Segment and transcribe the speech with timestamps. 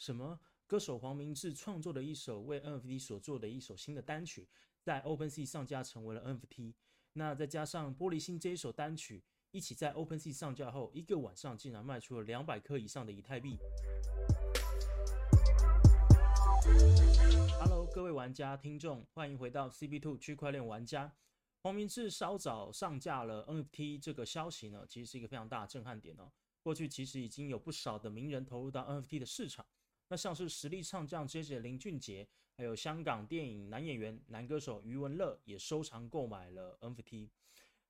[0.00, 4.48] 什么歌手黄明志创作的一首为 NFT 所做的一首新的单曲，
[4.80, 6.72] 在 OpenSea 上架成为了 NFT。
[7.12, 13.58] 那再加上玻璃心这一首单曲一起在 OpenSea 上架后，一个晚上竟然卖出了两百颗以上的以太币。
[17.58, 21.12] Hello，各位玩家、听众，欢迎回到 CB Two 区块链玩家。
[21.62, 26.32] 黄明志稍早上架了 NFT 这个消息呢，其实是一个非常大的震撼点哦。
[26.62, 29.66] 过去其实已经有不少的名人投入到 NFT 的市场，
[30.10, 37.28] 那像是实力唱将 J J 林俊杰，还有香港电影男演员、男歌手余文乐也收藏购买了 NFT。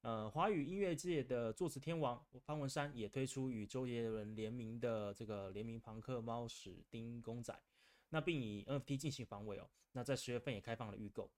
[0.03, 7.59] 呃，华语音乐界的作词天王方文山也推出与周杰伦联名的这个联名朋克猫史丁公仔，
[8.11, 9.67] 那并以 NFT 进行防伪哦。
[9.93, 11.31] 那在十月份也开放了预购。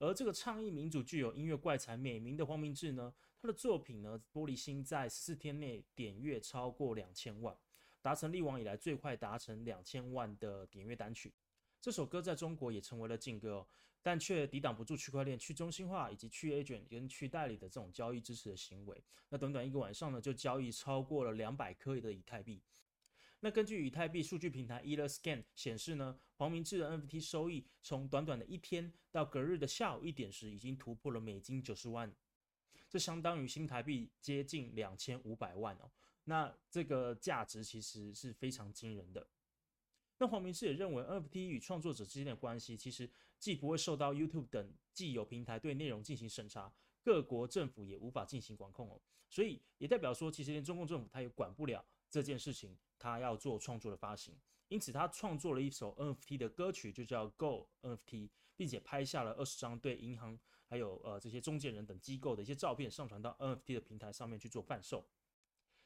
[0.00, 7.56] 而这个倡议民主、具有音乐怪才美名的黄明志呢，他的作品呢，《玻璃心》在四天内点阅超过两千万，
[8.04, 11.32] 达成历往以来最快达成两千万的点阅单曲。
[11.80, 13.66] 这首歌在中国也成为了禁歌哦，
[14.02, 19.02] 但却抵挡不住区块链去中心化以及去 agent 跟去代理的这种交易支持的行为。
[19.30, 22.60] 那短短一个晚上呢，就交易超过了两百颗的以太币。
[23.40, 32.14] 那根据以太币数据平台 Etherscan 显示呢，黄明志的 NFT 收益从短短的一天到隔日的下午一点时，已经突破了美金九十万，
[32.90, 35.90] 这相当于新台币接近两千五百万哦。
[36.24, 39.26] 那这个价值其实是非常惊人的。
[40.18, 49.00] 那黄明志也认为 NFT 与创作者之间的关系，其实既不会受到 YouTube 等既有平台对内容进行审查，各国政府也无法进行管控哦。
[49.28, 52.76] 所以也代表说，其实连中共政府他也管不了这件事情。
[52.96, 54.34] 他要做创作的发行，
[54.68, 65.04] 因此他创作了一首 NFT 的歌曲，就叫 Go NFT，并且拍下了二十张对银行还有呃这些中介人等机构的一些照片，上传到 NFT 的平台上面去做贩售。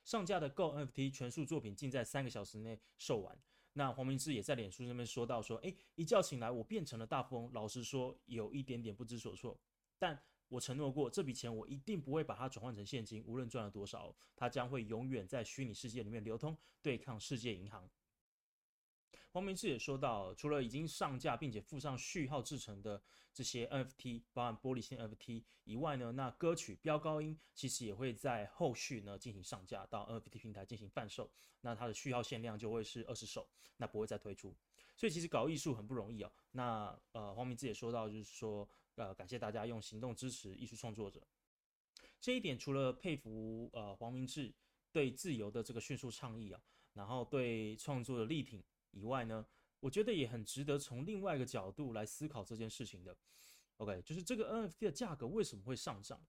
[0.08, 3.38] 上架的 Go NFT 全数作品竟在三个小时内售完。
[3.74, 9.60] 那黄明志也在脸书上面说到说，诶，一觉醒来我变成了大富翁，老实说有一点点不知所措，
[9.98, 10.18] 但。
[10.48, 17.86] 我承诺过，这笔钱我一定不会把它转换成现金，无论赚了多少，它将会永远在虚拟世界里面流通，对抗世界银行。
[19.30, 23.02] 黄明志也说到，除了已经上架并且附上序号制成的
[23.32, 31.30] 这些 NFT，包含玻璃心 NFT 以外呢，那歌曲《飙高音》其实也会在后续呢进行上架到 NFT 平台进行贩售，
[31.60, 34.54] 那它的序号限量就会是二十首，那不会再推出。
[34.96, 36.32] 所以其实搞艺术很不容易哦。
[36.52, 38.68] 那呃，黄明志也说到，就是说。
[38.96, 41.24] 呃，感谢大家用行动支持艺术创作者。
[42.20, 44.52] 这一点除了佩服呃黄明志
[44.90, 46.60] 对自由的这个迅速倡议啊，
[46.94, 49.46] 然后对创作的力挺以外呢，
[49.80, 53.16] 我觉得也很值得从另外一个角度来思考这件事情的。
[53.76, 56.20] OK，就是这个 NFT 的价格为什么会上涨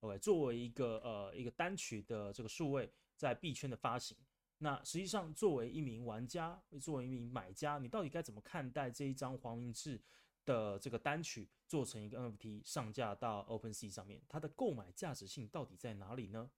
[0.00, 4.16] ？OK，作为一个呃一个单曲的这个数位在币圈的发行，
[4.58, 10.00] 那实际上作为一名玩家，作为一名买家，你到底该怎么看待这一张黄明志？
[10.44, 16.48] 的这个单曲做成一个 NFT 上架到 OpenSea 上面，它的购买价值性到底在哪里呢？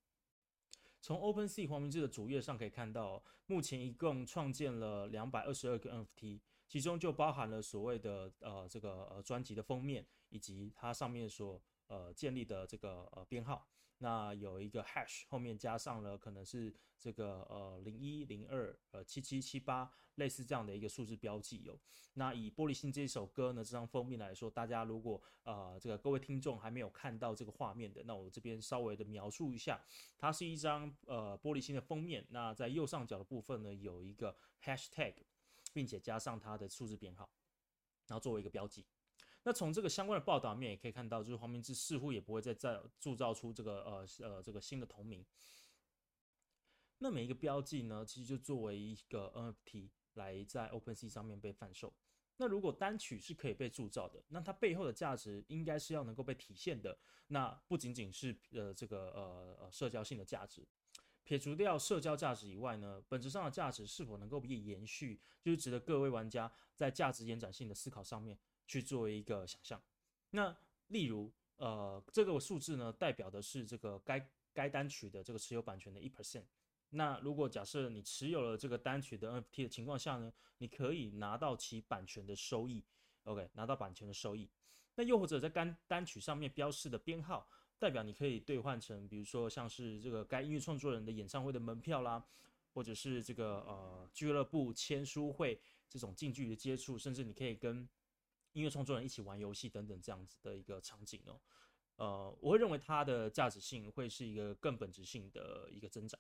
[1.00, 13.66] 从 OpenSea 黄明志的主页上可以看到，目前一共创建了两百二十二个 NFT，其中就包含了所谓的呃这个呃专辑的封面以及它上面所呃建立的这个呃编号。
[14.00, 21.77] 那有一个 hash 后面加上了可能是这个呃零一零二呃七七七八类似这样的一个数字标记哦。
[22.15, 29.81] 那以玻璃心这首歌呢这张封面来说，大家如果呃这个各位听众还没有看到这个画面的，那我这边稍微的描述一下，
[30.16, 32.25] 它是一张呃玻璃心的封面。
[32.31, 35.15] 那在右上角的部分呢有一个 hashtag，
[35.72, 37.28] 并且加上它的数字编号，
[38.06, 38.87] 然后作为一个标记。
[39.44, 45.25] 那从这个相关的报道面也可以看到，就是黄明志似乎也不会再再铸造出这个呃呃这个新的同名。
[46.99, 51.94] 那每一个标记呢，其实就作为一个 NFT 来在 OpenSea 上面被贩售。
[52.37, 56.98] 那如果单曲是可以被铸造的，那它背后的价值应该是要能够被体现的。
[57.28, 60.66] 那不仅仅是呃这个呃呃社交性的价值，
[61.22, 68.39] 撇除掉社交价值以外呢，本质上的价值是否能够被延续，就是值得各位玩家在价值延展性的思考上面。
[68.68, 69.82] 去作为一个想象，
[70.30, 70.54] 那
[70.88, 76.44] 例如，呃，这个数字呢，代表的是这个该该单曲的这个持有版权的一 percent。
[76.91, 82.84] 那如果假设你持有了这个单曲的 NFT 的情况下呢，你可以拿到其版权的收益
[83.24, 84.48] ，OK，拿到版权的收益。
[84.94, 87.48] 那又或者在单单曲上面标示的编号，
[87.78, 92.22] 代表你可以兑换成，比如说像是这个该音乐创作人的演唱会的门票啦，
[92.74, 97.88] 或者是这个呃俱乐部签书会这种近距离的接触，甚至你可以跟
[98.53, 101.41] 音乐创作人一起玩游戏等等这样子的一个场景哦，
[101.97, 106.18] 呃，我会认为它的价值性会是一个更本质性的一个增长。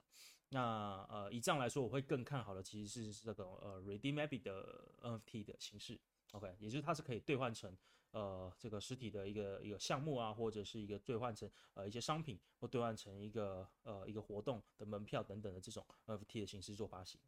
[0.50, 6.00] 那呃，以这样来说，我会更看好的其实是这个呃 Redeemable 的 NFT 的形式
[6.32, 7.76] ，OK，也就是它是可以兑换成
[8.12, 17.20] 呃这个实体的一个一个项目啊，或者是一个兑换成呃一些商品，或兑换成一个呃一个活动的门票等等的这种 NFT 的形式做发行。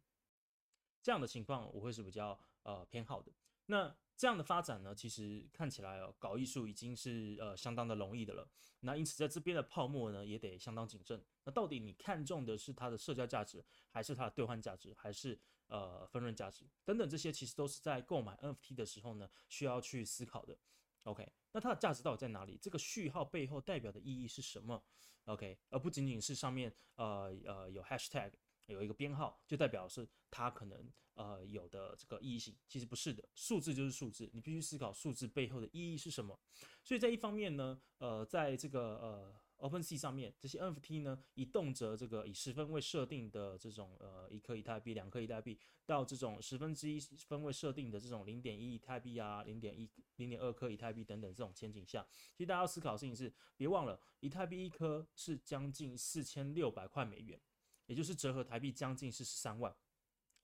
[1.03, 3.31] 这样的情况我会是比较呃偏好的。
[3.67, 8.47] 那这样的发展呢，其实看起来哦，搞艺术已经是呃相当的容易的了。
[8.81, 11.25] 那因此在这边的泡沫呢，也得相当谨慎。
[11.43, 20.55] 那到底你看中的是它的社交价值，还是它的兑换价值，还是呃分润价值等等这些，其实都是在购买 NFT 的时候呢，需要去思考的。
[21.05, 22.59] OK，那它的价值到底在哪里？
[22.61, 24.83] 这个序号背后代表的意义是什么
[25.25, 28.33] ？OK，而不仅仅是上面呃呃有 Hashtag。
[28.67, 36.39] 有一个编号，就代表是它可能呃有的这个意义性，其实不是的，数字就是数字，你必须思考数字背后的意义是什么。
[36.83, 52.03] 所以在一方面呢，呃，在这个呃 OpenSea 上面，这些 NFT 呢，以动辄这个以十分位设定的这种呃一颗以太币、两颗以太币，到这种十分之一分位设定的这种零点一以太币啊、零点一、零点二颗以太币等等这种前景下，
[52.35, 57.39] 其实大家要思考的事情是，别忘了以太币一颗是将近四千六百块美元。
[57.91, 59.75] 也就是折合台币将近是十三万，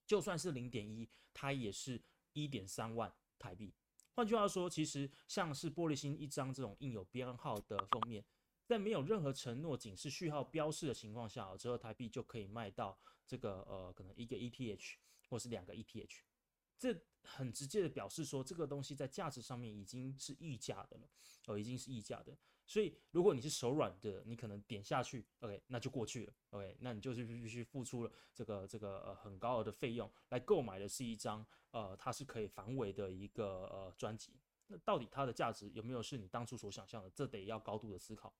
[0.06, 1.98] 就算是零点一，它也是
[2.34, 3.72] 一点三万台币。
[4.12, 8.22] 换句话说，其实像是玻璃心一张这种印有编号的封面，
[8.66, 14.96] 在没有任何承诺、仅是序号标示的情况下，折合台币就可以卖到这个呃，可能一个 ETH
[15.30, 16.18] 或是两个 ETH。
[16.76, 21.08] 这很直接的表示说，这个东西在价值上面已经是溢价的了，
[21.46, 22.36] 哦，已经是溢价的。
[22.68, 34.38] 所以，如果你是手软的，你可能点下去，OK，那就过去了，OK，那你就是必须付出了这个这个呃很高额的费用来购买的是一张呃它是可以防伪的一个呃专辑。
[34.66, 37.08] 那到底它的价值有没有是你当初所想象的？
[37.08, 38.34] 这得要高度的思考。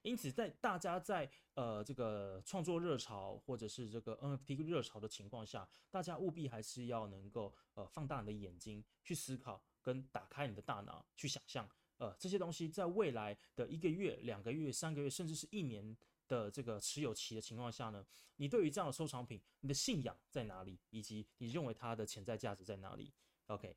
[0.00, 11.68] 因此，在大家在呃这个创作热潮或者是这个 NFT 热潮的情况下，大家务必还是要能够呃放大你的眼睛去思考，跟打开你的大脑去想象。
[12.04, 15.96] 呃，这些东西在未来的一个月、两个月、三个月，甚至是一年
[16.28, 18.04] 的这个持有期的情况下呢，
[18.36, 23.10] 你对于这样的收藏品，你的信仰在哪里，以及你认为它的潜在价值在哪里
[23.46, 23.74] ？OK，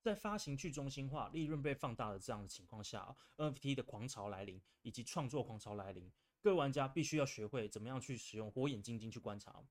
[0.00, 6.10] 在发行去中心化、利润被放大的这样的情况下，NFT 的狂潮来临，以及创作狂潮来临，
[6.40, 9.64] 各位玩家必须要学会怎么样去使用火眼金睛去观察，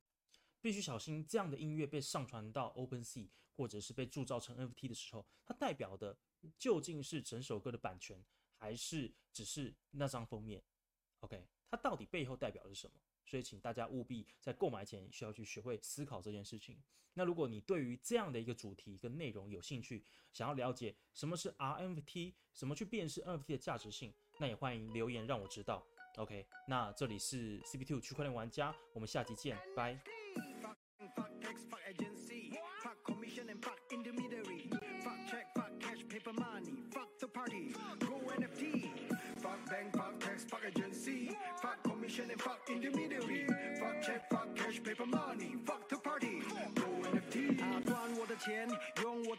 [0.63, 6.18] 必须小心这样的音乐被上传到 OpenSea 或者是被铸造成 NFT 的时候，它代表的。
[6.57, 8.21] 究竟是整首歌的版权，
[8.57, 10.62] 还是只是那张封面
[11.21, 13.00] ？OK，它到底背后代表的是什么？
[13.25, 16.83] 所以，请大家务必在购买前需要去学会思考这件事情。
[17.13, 25.88] 那如果你对于这样的一个主题跟内容有兴趣，想要了解什么是 RNFT，怎么去辨识 NFT 的价值性，那也欢迎留言让我知道。
[26.18, 30.00] OK，那这里是 CP2 区块链玩家，我们下期见，拜。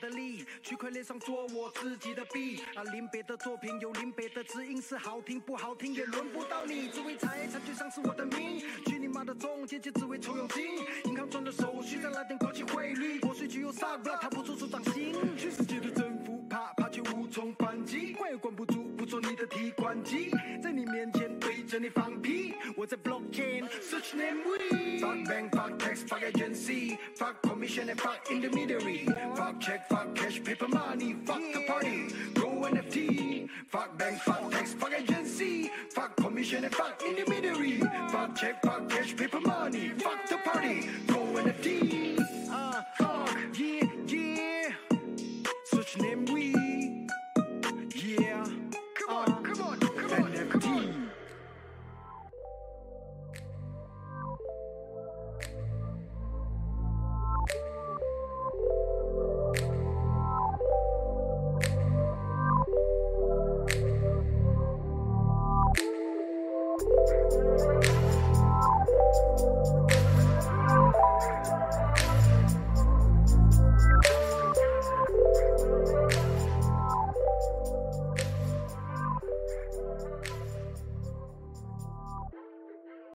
[0.05, 2.83] 的力，区块链上做我自己的币啊！
[2.93, 6.89] 林北的作品有林北的指引，是好听不好听也轮不到你。
[6.89, 10.63] 只为财产去上是我的命，去你妈的中介，只为抽佣金。
[11.05, 15.15] 银行赚的手续，再来点国际汇率，国税局又傻不了，他不出手掌心。
[15.39, 20.31] 全世界的政府怕怕却无从反击，管也管不住，不做你的提款机，
[20.63, 22.53] 在你面前对着你放屁。
[22.77, 29.07] 我在 blockchain search name we fuck bank fuck tax fuck agency fuck commission and fuck intermediary。
[29.35, 30.04] Fuck check, fuck
[34.05, 37.81] bank, fuck tax, fuck agency, fuck commission and fuck intermediary.
[38.11, 40.89] Fuck check, fuck cash, paper money, fuck the party.
[41.07, 41.94] Go NFT.